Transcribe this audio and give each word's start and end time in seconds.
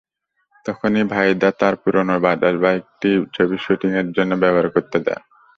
তখনই 0.65 1.03
ভাইদা 1.11 1.49
তাঁর 1.59 1.75
পুরোনো 1.81 2.15
বাজাজ 2.25 2.55
বাইকটি 2.63 3.09
ছবির 3.35 3.61
শুটিংয়ের 3.65 4.07
জন্য 4.17 4.31
ব্যবহার 4.43 4.67
করতে 4.75 4.97
দেন। 4.99 5.19